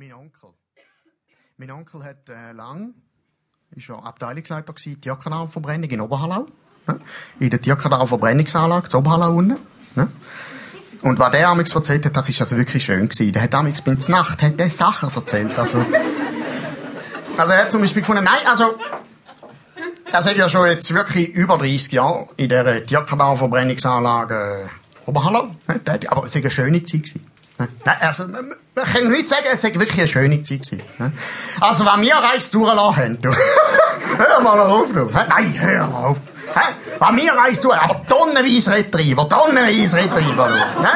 Mein 0.00 0.12
Onkel. 0.12 0.50
Mein 1.56 1.72
Onkel 1.72 2.04
hat 2.04 2.28
äh, 2.28 2.52
lang, 2.52 2.94
ist 3.74 3.88
ja 3.88 3.96
Abteilungsleiter 3.96 4.72
gewesen, 4.72 5.00
Tierkanalverbrennung 5.00 5.90
in 5.90 6.00
Oberhallau. 6.00 6.46
Ne? 6.86 7.00
In 7.40 7.50
der 7.50 7.60
Tierkanalverbrennungsanlage, 7.60 8.88
zu 8.88 8.98
Oberhallau 8.98 9.34
unten. 9.34 9.58
Ne? 9.96 10.06
Und 11.02 11.18
was 11.18 11.32
der 11.32 11.48
amigs 11.48 11.74
erzählt 11.74 12.06
hat, 12.06 12.16
das 12.16 12.28
ist 12.28 12.40
also 12.40 12.56
wirklich 12.56 12.84
schön 12.84 13.08
gewesen. 13.08 13.32
Der 13.32 13.42
hat 13.42 13.52
amigs 13.56 13.82
bei 13.82 13.92
der 13.92 14.10
Nacht 14.10 14.40
hat 14.40 14.60
der 14.60 14.70
Sachen 14.70 15.12
erzählt. 15.12 15.58
Also, 15.58 15.84
also 17.36 17.52
er 17.52 17.64
hat 17.64 17.72
zum 17.72 17.80
Beispiel 17.80 18.02
gefunden, 18.02 18.22
nein, 18.22 18.46
also, 18.46 18.78
er 20.12 20.22
sagt 20.22 20.36
ja 20.36 20.48
schon 20.48 20.68
jetzt 20.68 20.94
wirklich 20.94 21.30
über 21.30 21.58
30 21.58 21.90
Jahre 21.90 22.28
in 22.36 22.48
dieser 22.48 22.86
Tierkanalverbrennungsanlage 22.86 24.68
äh, 24.68 25.08
Oberhallau. 25.10 25.56
Ne? 25.66 25.80
Aber 26.06 26.24
es 26.24 26.36
war 26.36 26.40
eine 26.40 26.50
schöne 26.52 26.84
Zeit 26.84 27.02
gewesen. 27.02 27.26
Ne? 27.58 27.68
Also, 28.00 28.26
man 28.78 28.86
kann 28.86 29.10
nicht 29.10 29.28
sagen, 29.28 29.44
es 29.52 29.62
war 29.62 29.74
wirklich 29.74 29.98
eine 29.98 30.08
schöne 30.08 30.42
Zeit 30.42 30.62
gewesen. 30.62 30.82
Ne? 30.98 31.12
Also, 31.60 31.84
wenn 31.84 32.00
wir 32.02 32.14
Reis 32.14 32.50
durchlassen 32.50 32.96
haben, 32.96 33.20
du. 33.20 33.30
hör 34.16 34.40
mal 34.40 34.60
auf, 34.60 34.86
du. 34.92 35.04
Nein, 35.06 35.54
hör 35.58 35.86
mal 35.86 36.04
auf. 36.08 36.16
Wenn 37.00 37.16
wir 37.16 37.32
Reis 37.32 37.60
tun, 37.60 37.72
aber 37.72 38.04
tonnenweise 38.06 38.72
Retriever, 38.72 39.28
tonnenweise 39.28 39.98
Retriever. 39.98 40.48
Ne? 40.48 40.88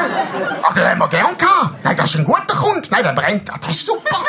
Ach, 0.61 0.73
den 0.73 0.83
haben 0.83 0.99
wir 0.99 1.07
gern 1.07 1.37
gehabt. 1.37 1.83
Nein, 1.83 1.95
das 1.95 2.09
ist 2.13 2.19
ein 2.19 2.25
guter 2.25 2.55
Kunde. 2.55 2.87
Nein, 2.89 3.03
der 3.03 3.13
brennt, 3.13 3.49
das 3.49 3.69
ist 3.69 3.85
super. 3.85 4.19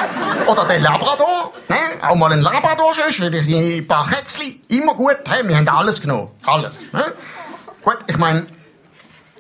Oder 0.47 0.65
der 0.67 0.81
Labrador, 0.81 1.53
ne? 1.69 1.77
Auch 2.03 2.15
mal 2.15 2.33
ein 2.33 2.43
Labrador, 2.43 2.95
schon, 3.11 3.33
die 3.33 3.83
paar 3.83 4.09
Kätzchen, 4.09 4.61
immer 4.69 4.95
gut. 4.95 5.17
Wir 5.25 5.57
haben 5.57 5.69
alles 5.69 6.01
genommen. 6.01 6.31
Alles. 6.45 6.79
Gut, 7.83 7.99
ich 8.07 8.19
meine, 8.19 8.47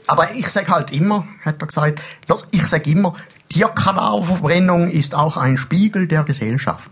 aber 0.07 0.33
ich 0.33 0.49
sag 0.49 0.69
halt 0.69 0.91
immer, 0.93 1.27
hat 1.45 1.61
er 1.61 1.67
gesagt, 1.67 2.01
los, 2.29 2.49
ich 2.51 2.67
sag 2.67 2.87
immer, 2.87 3.15
Tierkadaververbrennung 3.55 4.91
ist 4.91 5.15
auch 5.15 5.37
ein 5.37 5.57
Spiegel 5.57 6.09
der 6.09 6.25
Gesellschaft. 6.25 6.91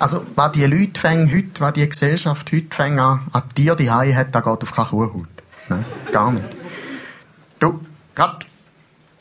Also, 0.00 0.26
was 0.34 0.50
die 0.52 0.64
Leute 0.64 1.00
fängen 1.00 1.32
heute, 1.32 1.60
was 1.60 1.74
die 1.74 1.88
Gesellschaft 1.88 2.50
heute 2.52 2.74
fängt 2.74 2.98
an, 2.98 3.20
an 3.32 3.44
Tier 3.54 3.76
die 3.76 3.88
hat, 3.88 4.34
da 4.34 4.40
geht 4.40 4.62
auf 4.64 4.72
keine 4.72 4.88
Kuhhaut. 4.88 5.28
Ne? 5.68 5.84
Gar 6.10 6.32
nicht. 6.32 6.48
Du, 7.60 7.80
grad, 8.16 8.44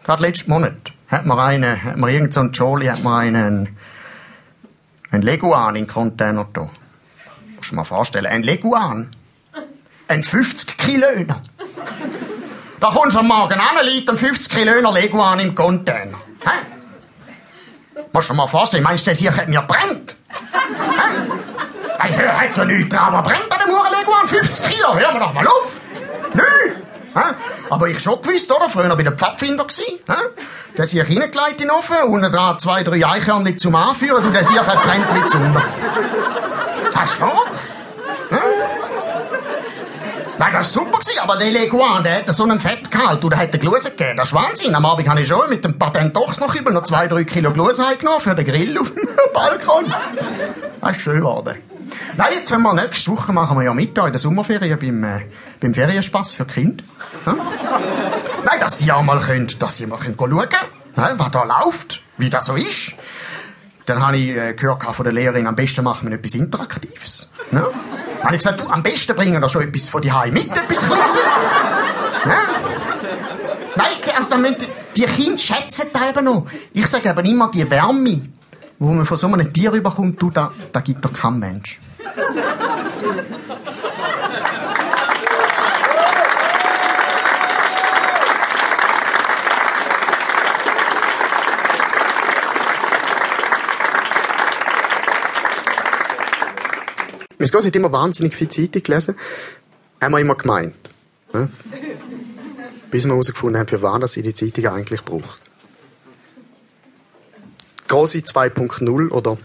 grad 0.04 0.20
letzten 0.20 0.50
Monat 0.50 0.92
hat 1.10 1.28
man 1.28 1.38
einen, 1.38 1.84
hat 1.84 1.98
man 1.98 2.10
irgend 2.10 2.34
so 2.34 2.40
einen 2.40 2.90
hat 2.90 3.04
man 3.04 3.28
einen, 3.28 3.78
einen 5.12 5.22
Leguan 5.22 5.76
in 5.76 5.84
den 5.84 5.88
Container 5.94 6.48
da. 6.52 6.62
Musst 7.56 7.70
du 7.70 7.70
dir 7.70 7.76
mal 7.76 7.84
vorstellen, 7.84 8.26
ein 8.26 8.42
Leguan. 8.42 9.12
Ein 10.08 10.24
50 10.24 10.76
Kilöner. 10.78 11.44
Da 12.80 12.90
kommst 12.90 13.16
du 13.16 13.20
am 13.20 13.28
Morgen 13.28 13.60
an, 13.60 13.86
liegt 13.86 14.10
ein 14.10 14.18
50 14.18 14.54
Kilöner 14.54 14.92
Leguan 14.92 15.40
im 15.40 15.56
Container. 15.56 16.18
Hä? 16.44 18.02
Musst 18.12 18.30
du 18.30 18.34
dir 18.34 18.38
mal 18.38 18.48
vorstellen, 18.48 18.84
meinst 18.84 19.06
du, 19.06 19.10
der 19.10 19.16
sicher 19.16 19.34
mir 19.48 19.62
brennt? 19.62 20.16
Hä? 20.30 21.08
Hey, 21.98 22.14
hör, 22.14 22.40
hat 22.42 22.58
ja 22.58 22.66
nichts 22.66 22.94
dran, 22.94 23.14
aber 23.14 23.30
brennt 23.30 23.52
an 23.52 23.60
dem 23.66 23.74
Huren 23.74 23.92
Leguan 23.98 24.28
50 24.28 24.70
Kilo? 24.70 24.94
Hör 24.94 25.14
mir 25.14 25.20
doch 25.20 25.34
mal 25.34 25.48
auf! 25.48 25.78
Nö! 26.34 26.44
Hä? 27.16 27.34
Aber 27.70 27.88
ich 27.88 28.00
schon 28.00 28.22
gewusst, 28.22 28.52
oder? 28.52 28.70
Früher 28.70 28.96
bei 28.96 29.04
den 29.04 29.18
Pfadfinder 29.18 29.66
gsi. 29.66 30.02
Der 30.78 30.86
sich 30.86 31.00
reingelegt 31.00 31.62
in 31.62 31.68
den 31.68 31.72
Ofen, 31.72 31.96
unten 32.08 32.32
dran 32.32 32.58
zwei, 32.60 32.84
drei 32.84 33.06
Eichhörnchen 33.06 33.58
zum 33.58 33.76
Anführen, 33.76 34.26
und 34.26 34.34
der 34.34 34.44
sich 34.44 34.56
brennt 34.62 35.16
wie 35.16 35.26
Zunder. 35.26 35.64
Hast 36.94 37.20
du 37.20 37.26
noch? 37.26 37.46
Nein, 40.38 40.45
das 40.56 40.76
war 40.76 40.86
super, 40.86 41.00
aber 41.22 41.38
der 41.38 41.52
Leguan, 41.52 42.04
der 42.04 42.20
hat 42.20 42.34
so 42.34 42.44
einen 42.44 42.60
Fettgehalt, 42.62 43.22
und 43.24 43.30
der 43.30 43.40
hat 43.40 43.54
den 43.54 43.60
Glusen 43.60 43.92
gegeben. 43.92 44.16
Das 44.16 44.28
ist 44.28 44.34
Wahnsinn. 44.34 44.74
Am 44.74 44.86
Abend 44.86 45.10
habe 45.10 45.20
ich 45.20 45.28
schon 45.28 45.50
mit 45.50 45.66
dem 45.66 45.78
Patent 45.78 46.16
doch 46.16 46.40
noch 46.40 46.56
über 46.56 46.72
noch 46.72 46.84
zwei, 46.84 47.08
drei 47.08 47.26
Kilo 47.26 47.52
Glusen 47.52 47.86
genommen 48.00 48.22
für 48.22 48.36
den 48.36 48.46
Grill 48.46 48.78
auf 48.80 48.92
dem 48.92 49.08
Balkon. 49.34 49.86
Das 50.80 50.96
ist 50.96 51.02
schön 51.02 51.18
geworden. 51.18 51.58
Nein, 52.16 52.28
jetzt, 52.36 52.52
wenn 52.52 52.62
wir 52.62 52.74
nächste 52.74 53.12
Woche 53.12 53.34
machen 53.34 53.58
wir 53.58 53.64
ja 53.64 53.74
mit 53.74 53.98
in 53.98 54.12
der 54.12 54.18
Sommerferien 54.18 54.80
beim, 54.80 55.04
äh, 55.04 55.26
beim 55.60 55.74
Ferienspass 55.74 56.36
für 56.36 56.46
Kinder. 56.46 56.84
Ja? 57.26 57.36
Nein, 58.46 58.60
dass 58.60 58.78
die 58.78 58.92
auch 58.92 59.02
mal 59.02 59.20
können, 59.20 59.52
dass 59.60 59.78
sie 59.78 59.86
mal 59.86 59.98
können 59.98 60.16
schauen 60.18 60.48
können, 60.50 61.20
was 61.20 61.32
da 61.32 61.44
läuft, 61.44 62.02
wie 62.18 62.30
das 62.30 62.46
so 62.46 62.56
ist. 62.56 62.94
Dann 63.86 64.06
habe 64.06 64.18
ich 64.18 64.30
äh, 64.30 64.54
gehört 64.54 64.84
von 64.84 65.04
der 65.04 65.14
Lehrerin, 65.14 65.48
am 65.48 65.56
besten 65.56 65.84
machen 65.84 66.10
wir 66.10 66.18
etwas 66.18 66.34
Interaktives. 66.34 67.32
Ja? 67.52 67.68
Dann 68.26 68.30
habe 68.32 68.38
ich 68.38 68.44
gesagt, 68.44 68.60
du, 68.60 68.68
am 68.68 68.82
besten 68.82 69.16
bringen 69.16 69.40
wir 69.40 69.48
schon 69.48 69.62
etwas 69.62 69.88
von 69.88 70.02
die 70.02 70.12
mit, 70.32 70.50
etwas 70.50 70.84
Kleines. 70.84 71.20
Ja? 72.26 72.38
Nein, 73.76 73.88
also, 74.18 74.36
die 74.96 75.04
Kinder 75.04 75.38
schätzen 75.38 75.90
das 75.94 76.10
eben 76.10 76.26
noch. 76.26 76.48
Ich 76.74 76.88
sage 76.88 77.08
eben 77.08 77.24
immer, 77.24 77.52
die 77.52 77.70
Wärme, 77.70 78.22
wo 78.80 78.94
man 78.94 79.06
von 79.06 79.16
so 79.16 79.28
einem 79.28 79.54
Tier 79.54 79.74
überkommt, 79.74 80.20
du, 80.20 80.32
da, 80.32 80.52
da 80.72 80.80
gibt 80.80 81.06
doch 81.06 81.14
kein 81.14 81.38
Mensch. 81.38 81.80
Mein 97.46 97.52
Gott 97.52 97.66
hat 97.66 97.76
immer 97.76 97.92
wahnsinnig 97.92 98.34
viel 98.34 98.50
Zeitung 98.50 98.82
gelesen. 98.82 99.16
Haben 100.02 100.14
wir 100.14 100.20
immer 100.20 100.34
gemeint. 100.34 100.76
Ja? 101.32 101.48
Bis 102.90 103.06
wir 103.06 103.12
herausgefunden 103.12 103.60
haben, 103.60 103.68
für 103.68 103.84
was 103.84 104.00
das 104.00 104.14
die 104.14 104.34
Zeitung 104.34 104.66
eigentlich 104.66 105.04
braucht. 105.04 105.44
Grossi 107.88 108.22
2.0 108.22 109.12
oder 109.12 109.38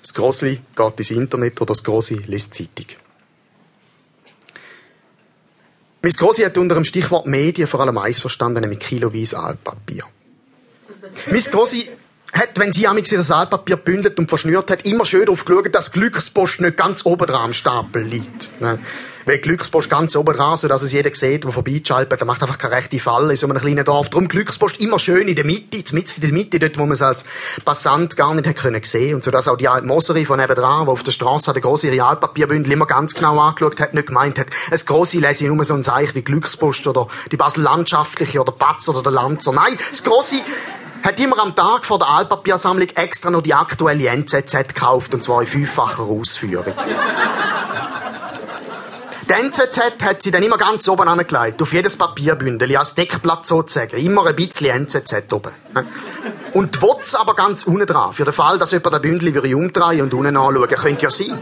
das 0.00 0.14
Grossi 0.14 0.62
geht 0.74 0.98
ins 0.98 1.10
Internet 1.10 1.60
oder 1.60 1.74
das 1.74 1.84
Grossi 1.84 2.14
liest 2.14 2.54
Zeitung. 2.54 2.86
Miss 6.00 6.16
Grossi 6.16 6.40
hat 6.44 6.56
unter 6.56 6.76
dem 6.76 6.86
Stichwort 6.86 7.26
Medien 7.26 7.68
vor 7.68 7.80
allem 7.80 7.98
eins 7.98 8.20
verstanden, 8.20 8.62
nämlich 8.62 8.78
kiloweise 8.78 9.38
Altpapier. 9.38 10.04
Miss 11.30 11.50
Grossi 11.50 11.90
hat, 12.32 12.50
wenn 12.56 12.72
sie 12.72 12.86
amix 12.86 13.12
ihr 13.12 13.22
Saalpapier 13.22 13.76
bündelt 13.76 14.18
und 14.18 14.28
verschnürt 14.28 14.70
hat, 14.70 14.84
immer 14.86 15.04
schön 15.04 15.26
darauf 15.26 15.44
geschaut, 15.44 15.74
dass 15.74 15.92
Glückspost 15.92 16.60
nicht 16.60 16.76
ganz 16.76 17.04
oben 17.04 17.26
dran 17.26 17.44
am 17.44 17.54
Stapel 17.54 18.02
liegt. 18.02 18.48
Ne? 18.60 18.78
Weil 19.24 19.38
Glückspost 19.38 19.88
ganz 19.88 20.16
oben 20.16 20.34
dran, 20.34 20.56
so 20.56 20.66
dass 20.66 20.82
es 20.82 20.92
jeder 20.92 21.14
sieht, 21.14 21.44
der 21.44 21.52
vorbeischaltet, 21.52 22.18
der 22.18 22.26
macht 22.26 22.42
einfach 22.42 22.58
keine 22.58 22.74
rechte 22.74 22.98
Falle 22.98 23.30
in 23.30 23.36
so 23.36 23.46
einem 23.46 23.58
kleinen 23.58 23.84
Dorf. 23.84 24.08
Darum 24.08 24.26
Glückspost 24.26 24.80
immer 24.80 24.98
schön 24.98 25.28
in 25.28 25.36
der 25.36 25.44
Mitte, 25.44 25.78
mit 25.94 26.16
in 26.16 26.22
der 26.22 26.32
Mitte, 26.32 26.58
dort, 26.58 26.76
wo 26.78 26.82
man 26.82 26.92
es 26.92 27.02
als 27.02 27.24
Passant 27.64 28.16
gar 28.16 28.34
nicht 28.34 28.56
können 28.56 28.82
sehen 28.82 29.14
und 29.14 29.22
so 29.22 29.30
dass 29.30 29.46
auch 29.46 29.56
die 29.56 29.68
alte 29.68 29.86
Moserie 29.86 30.26
von 30.26 30.40
nebenan, 30.40 30.86
die 30.86 30.90
auf 30.90 31.02
der 31.02 31.12
Straße 31.12 31.52
der 31.52 31.62
große 31.62 31.90
Realpapierbündel 31.90 32.72
immer 32.72 32.86
ganz 32.86 33.14
genau 33.14 33.38
angeschaut 33.38 33.78
hat, 33.78 33.94
nicht 33.94 34.08
gemeint 34.08 34.38
hat, 34.38 34.48
es 34.70 34.86
große 34.86 35.20
lese 35.20 35.44
ich 35.44 35.50
nur 35.50 35.62
so 35.64 35.74
ein 35.74 35.82
Zeichen 35.82 36.14
wie 36.14 36.22
Glückspost 36.22 36.86
oder 36.88 37.06
die 37.30 37.36
Basel 37.36 37.62
Landschaftliche 37.62 38.40
oder 38.40 38.52
Batz 38.52 38.88
oder 38.88 39.02
der 39.02 39.12
Lanzer. 39.12 39.52
Nein, 39.52 39.76
das 39.90 40.02
große 40.02 40.36
hat 41.02 41.20
immer 41.20 41.38
am 41.38 41.54
Tag 41.54 41.84
vor 41.84 41.98
der 41.98 42.08
Altpapiersammlung 42.08 42.88
extra 42.90 43.30
noch 43.30 43.42
die 43.42 43.54
aktuelle 43.54 44.08
NZZ 44.08 44.68
gekauft, 44.68 45.14
und 45.14 45.22
zwar 45.22 45.42
in 45.42 45.48
fünffacher 45.48 46.04
Ausführung. 46.04 46.64
Die 49.28 49.34
NZZ 49.34 50.02
hat 50.02 50.20
sie 50.20 50.30
dann 50.30 50.42
immer 50.42 50.58
ganz 50.58 50.86
oben 50.88 51.08
angelegt, 51.08 51.62
auf 51.62 51.72
jedes 51.72 51.96
Papierbündel, 51.96 52.76
als 52.76 52.94
Deckblatt 52.94 53.46
sozusagen. 53.46 53.96
Immer 53.96 54.26
ein 54.26 54.36
bisschen 54.36 54.86
NZZ 54.86 55.32
oben. 55.32 55.52
Und 56.52 56.76
die 56.76 56.82
WOTS 56.82 57.14
aber 57.14 57.34
ganz 57.34 57.62
unten 57.64 57.86
dran. 57.86 58.12
Für 58.12 58.24
den 58.24 58.34
Fall, 58.34 58.58
dass 58.58 58.72
jemand 58.72 58.94
ein 58.94 59.00
Bündel 59.00 59.28
über 59.28 59.56
umdrehen 59.56 60.02
und 60.02 60.12
unten 60.12 60.36
anschauen. 60.36 60.68
Könnte 60.68 61.04
ja 61.04 61.10
sein. 61.10 61.38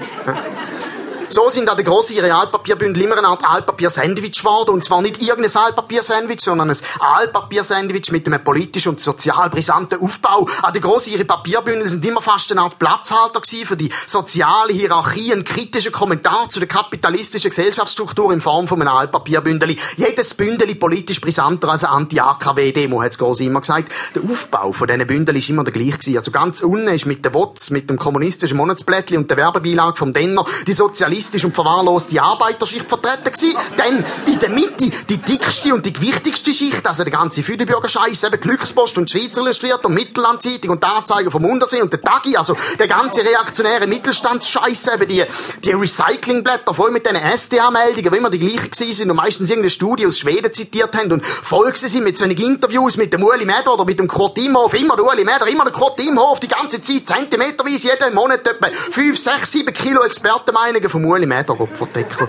So 1.33 1.49
sind 1.49 1.69
an 1.69 1.77
den 1.77 1.87
grossen 1.87 2.19
Realpapierbündel 2.19 3.05
immer 3.05 3.17
eine 3.17 3.29
Art 3.29 3.45
Altpapier-Sandwich 3.45 4.41
geworden. 4.41 4.71
Und 4.71 4.83
zwar 4.83 5.01
nicht 5.01 5.23
irgendein 5.23 5.55
Altpapier-Sandwich, 5.55 6.41
sondern 6.41 6.71
ein 6.71 6.77
Altpapier-Sandwich 6.99 8.11
mit 8.11 8.27
einem 8.27 8.43
politisch 8.43 8.89
und 8.89 9.01
sozial 9.01 9.49
brisanten 9.49 10.03
Aufbau. 10.03 10.49
An 10.63 10.73
den 10.73 10.83
grossen 10.83 11.13
ihre 11.13 11.25
Papierbündel 11.25 11.89
sind 11.89 12.05
immer 12.05 12.21
fast 12.21 12.51
eine 12.51 12.63
Art 12.63 12.81
Platzhalter 12.81 13.41
gewesen 13.41 13.65
für 13.65 13.77
die 13.77 13.91
soziale 14.09 14.73
Hierarchie, 14.73 15.33
ein 15.33 15.45
kritischer 15.45 15.93
Kommentar 15.93 16.49
zu 16.49 16.59
der 16.59 16.67
kapitalistischen 16.67 17.51
Gesellschaftsstruktur 17.51 18.33
in 18.33 18.41
Form 18.41 18.67
von 18.67 18.81
einem 18.81 18.93
Altpapierbündel. 18.93 19.77
Jedes 19.99 20.35
Bündel 20.35 20.75
politisch 20.75 21.21
brisanter 21.21 21.69
als 21.69 21.85
eine 21.85 21.93
Anti-AKW-Demo, 21.93 23.03
hat 23.03 23.13
es 23.13 23.41
immer 23.41 23.61
gesagt. 23.61 23.93
Der 24.17 24.23
Aufbau 24.29 24.73
von 24.73 24.89
diesen 24.89 25.07
Bündeln 25.07 25.39
ist 25.39 25.49
immer 25.49 25.63
der 25.63 25.73
gleiche 25.73 25.99
gewesen. 25.99 26.17
Also 26.17 26.33
ganz 26.33 26.61
unten 26.61 26.89
ist 26.89 27.07
mit 27.07 27.25
den 27.25 27.35
WOTS, 27.35 27.71
mit 27.71 27.89
dem 27.89 28.01
kommunistischen 28.01 28.57
Monatsblättli 28.57 29.17
und 29.17 29.31
der 29.31 29.37
Werbebeilage 29.37 29.97
vom 29.97 30.13
Denner 30.13 30.45
die 30.67 30.73
Sozialisten 30.73 31.20
kapitalistische 31.21 31.47
und 31.47 31.55
verwahrloste 31.55 32.21
Arbeiterschicht 32.21 32.89
vertreten 32.89 33.25
gewesen. 33.25 33.57
Dann 33.77 34.05
in 34.27 34.39
der 34.39 34.49
Mitte 34.49 34.91
die 35.09 35.19
dickste 35.19 35.75
und 35.75 35.85
die 35.85 35.93
gewichtigste 35.93 36.53
Schicht, 36.53 36.87
also 36.87 37.05
der 37.05 37.13
ganze 37.13 37.43
Füdebürger-Scheiß, 37.43 38.25
eben 38.25 38.41
Glückspost 38.41 38.99
und 38.99 39.11
Schweizer 39.11 39.43
Illustriert 39.43 39.85
und 39.85 39.95
Mittellandzeitung 39.95 40.71
und 40.71 40.85
Anzeiger 40.85 41.31
vom 41.31 41.45
Untersee 41.45 41.83
und 41.83 41.93
der 41.93 42.01
Tagi, 42.01 42.37
also 42.37 42.57
der 42.79 42.89
ganze 42.89 43.23
reaktionäre 43.23 43.87
Mittelstandsscheiß, 43.87 44.89
eben 44.95 45.09
die, 45.09 45.25
die 45.65 45.73
Recyclingblätter 45.73 46.75
voll 46.75 46.91
mit 46.91 47.07
diesen 47.07 47.21
SDA-Meldungen, 47.21 48.13
wie 48.13 48.17
immer 48.17 48.31
die 48.31 48.39
gleichen 48.39 48.71
gewesen 48.71 48.93
sind 48.93 49.11
und 49.11 49.17
meistens 49.17 49.51
irgendeine 49.51 49.71
Studie 49.71 50.07
aus 50.07 50.19
Schweden 50.19 50.53
zitiert 50.53 50.95
haben 50.97 51.13
und 51.13 51.27
voll 51.27 51.75
sind 51.75 52.05
mit 52.05 52.17
so 52.17 52.25
Interviews 52.25 52.97
mit 52.97 53.13
dem 53.13 53.23
Ueli 53.23 53.45
Meder 53.45 53.75
oder 53.75 53.85
mit 53.85 53.99
dem 53.99 54.09
Kurt 54.09 54.39
Imhof, 54.39 54.75
immer 54.75 54.97
der 54.97 55.05
Ueli 55.05 55.25
Meder, 55.25 55.47
immer 55.47 55.65
der 55.65 55.73
Kurt 55.73 56.01
Imhof, 56.01 56.41
die 56.41 56.49
ganze 56.49 56.81
Zeit, 56.83 57.07
zentimeterweise, 57.07 57.89
jeden 57.89 58.15
Monat 58.15 58.47
etwa 58.47 58.69
5, 58.69 59.19
6, 59.19 59.53
7 59.53 59.75
Kilo 59.75 60.03
Expertenmeinungen 60.03 60.89
vom 60.89 61.05
Ueli 61.11 61.27
Meder, 61.27 61.61
Opferdeckel. 61.61 62.29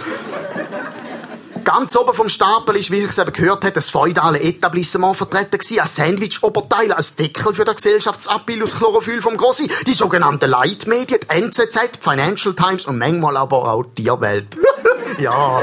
Ganz 1.63 1.95
oben 1.95 2.15
vom 2.15 2.29
Stapel 2.29 2.77
ist, 2.77 2.89
wie 2.89 2.97
ich 2.97 3.09
es 3.09 3.19
eben 3.19 3.31
gehört 3.31 3.63
habe, 3.63 3.71
das 3.71 3.91
feudale 3.91 4.41
Etablissement 4.41 5.15
vertreten 5.15 5.59
ein 5.79 5.87
Sandwich-Oberteil, 5.87 6.91
als 6.91 7.15
Deckel 7.15 7.53
für 7.53 7.63
das 7.63 7.75
Gesellschaftsabbild 7.75 8.63
aus 8.63 8.75
Chlorophyll 8.75 9.21
vom 9.21 9.37
Grossi, 9.37 9.69
die 9.85 9.93
sogenannten 9.93 10.49
Leitmedien, 10.49 11.19
die 11.21 11.29
NZZ, 11.29 11.99
Financial 12.01 12.55
Times 12.55 12.87
und 12.87 12.97
manchmal 12.97 13.37
aber 13.37 13.71
auch 13.71 13.83
die 13.83 14.05
Tierwelt. 14.05 14.47
Ja. 15.19 15.61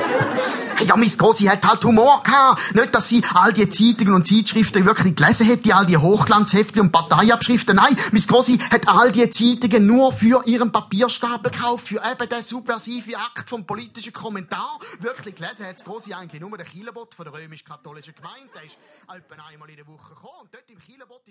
Ja, 0.84 0.96
Miss 0.96 1.18
Grossi 1.18 1.44
hat 1.44 1.64
halt 1.64 1.84
Humor 1.84 2.22
gehabt. 2.22 2.74
Nicht, 2.74 2.94
dass 2.94 3.08
sie 3.08 3.22
all 3.34 3.52
die 3.52 3.68
Zeitungen 3.68 4.14
und 4.14 4.26
Zeitschriften 4.26 4.86
wirklich 4.86 5.16
gelesen 5.16 5.46
hätte, 5.46 5.74
all 5.74 5.86
die 5.86 5.96
Hochglanzheftchen 5.96 6.82
und 6.82 6.92
Parteiabschriften. 6.92 7.76
Nein, 7.76 7.96
Miss 8.12 8.28
Grossi 8.28 8.58
hat 8.58 8.86
all 8.86 9.10
die 9.10 9.28
Zeitungen 9.30 9.86
nur 9.86 10.12
für 10.12 10.46
ihren 10.46 10.70
Papierstapel 10.70 11.50
gekauft, 11.50 11.88
für 11.88 12.00
eben 12.04 12.28
den 12.28 12.42
subversiven 12.42 13.16
Akt 13.16 13.48
vom 13.50 13.66
politischen 13.66 14.12
Kommentar. 14.12 14.78
Wirklich 15.00 15.34
gelesen 15.34 15.66
hat 15.66 15.84
Grossi 15.84 16.14
eigentlich 16.14 16.40
nur 16.40 16.56
den 16.56 16.66
Kielebot 16.66 17.14
von 17.14 17.24
der 17.24 17.34
römisch-katholischen 17.34 18.14
Gemeinde. 18.14 18.48
Der 18.54 18.64
ist 18.64 18.78
etwa 19.08 19.42
einmal 19.50 19.70
in 19.70 19.76
der 19.76 19.86
Woche 19.86 20.10
gekommen 20.10 20.42
und 20.42 20.54
dort 20.54 20.70
im 20.70 20.78
Kielebot 20.78 21.22